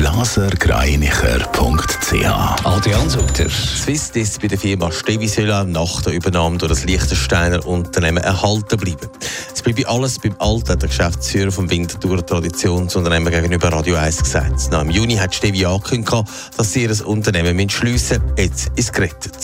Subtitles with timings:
[0.00, 3.50] blasergreinicher.ch Adrian Sutter.
[3.50, 9.10] Swiss ist bei der Firma Stevisöla nach der Übernahme durch das Liechtensteiner Unternehmen erhalten bleiben.
[9.54, 14.70] Es bleibe alles beim Alten, der Geschäftsführer vom Winterthur Traditionsunternehmen gegenüber Radio 1 gesagt.
[14.70, 16.24] Nach im Juni hat Stevi angekündigt,
[16.56, 19.36] dass sie ihr Unternehmen schliessen Jetzt ist es gerettet.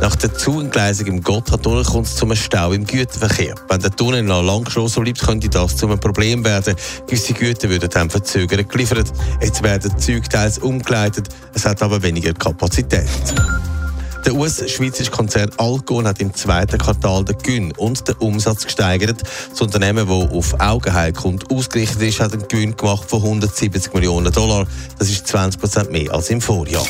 [0.00, 3.54] Nach der Zuentgleisung im Gotthardtunnel kommt es zum Stau im Güterverkehr.
[3.68, 6.76] Wenn der Tunnel noch lang geschlossen bleibt, könnte das zu einem Problem werden.
[7.06, 9.12] Gewisse Güter würden dann verzögert geliefert.
[9.40, 10.28] Jetzt werden Züge
[10.60, 13.08] umgeleitet, es hat aber weniger Kapazität.
[14.24, 19.22] Der US-schweizerische Konzern Alcon hat im zweiten Quartal den Gewinn und den Umsatz gesteigert.
[19.50, 24.66] Das Unternehmen, das auf Augenheilkunde ausgerichtet ist, hat einen Gewinn gemacht von 170 Millionen Dollar.
[24.98, 26.86] Das ist 20 Prozent mehr als im Vorjahr.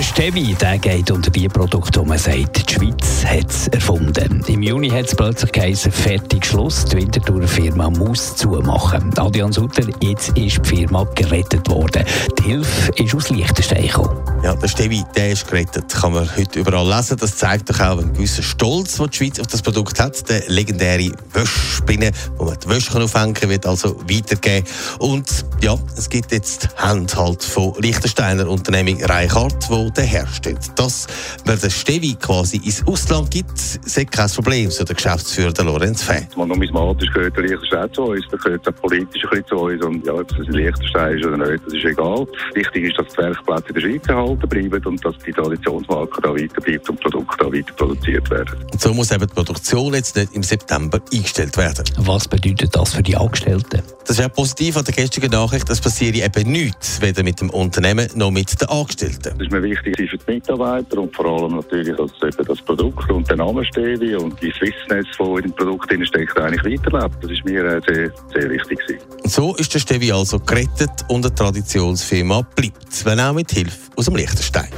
[0.00, 4.42] Der Stevi der geht unter die Produkte, wo man sagt, die Schweiz hat es erfunden.
[4.46, 9.12] Im Juni hat es plötzlich geheißen, fertig Schluss, die Winterthur Firma muss zumachen.
[9.18, 12.02] Adrian Sutter, jetzt ist die Firma gerettet worden.
[12.38, 14.29] Die Hilfe ist aus Liechtenstein gekommen.
[14.42, 15.94] Ja, der Stevi, der ist gerettet.
[15.94, 17.18] Kann man heute überall lesen.
[17.18, 20.26] Das zeigt doch auch einen gewissen Stolz, den die Schweiz auf das Produkt hat.
[20.30, 24.66] Der legendäre Wäschspinne, wo man die Wäsche aufhängen kann, wird also weitergegeben.
[24.98, 30.70] Und ja, es gibt jetzt Hand halt von Liechtensteiner Unternehmung Reichardt, wo der herstellt.
[30.74, 31.06] Das,
[31.44, 36.02] weil der Stevi quasi ins Ausland gibt, ist kein Problem, so der Geschäftsführer der Lorenz
[36.02, 36.26] Fee.
[36.36, 39.84] Man numismatisch gehört der Liechtenstein zu uns, dann gehört auch politisch ein bisschen zu uns.
[39.84, 42.26] Und ja, ob es ein Liechtenstein ist oder nicht, das ist egal.
[42.54, 46.34] Wichtig ist, dass die Werkplätze in der Schweiz erhalten bleiben und dass die Traditionsmarke da
[46.34, 48.64] weiter bleibt und Produkte da weiter produziert werden.
[48.72, 51.84] Und so muss eben die Produktion jetzt nicht im September eingestellt werden.
[51.98, 53.82] Was bedeutet das für die Angestellten?
[54.02, 55.68] Das ist ja positiv an der gestrigen Nachricht.
[55.70, 59.34] Es passiert eben nichts, weder mit dem Unternehmen noch mit den Angestellten.
[59.36, 63.10] Das ist mir wichtig für die Mitarbeiter und vor allem natürlich, dass eben das Produkt
[63.10, 67.16] und der Name Stevi und die Swissness, die in dem Produkt steckt, eigentlich weiterlebt.
[67.22, 68.78] Das ist mir äh, sehr, sehr wichtig.
[68.80, 69.00] Gewesen.
[69.24, 74.06] So ist der Stevi also gerettet und eine Traditionsfirma bleibt, wenn auch mit Hilfe aus
[74.06, 74.68] dem Liechtenstein.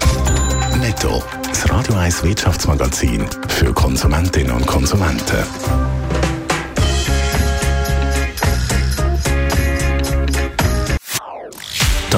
[0.81, 6.02] Netto, das Radio 1 Wirtschaftsmagazin für Konsumentinnen und Konsumenten.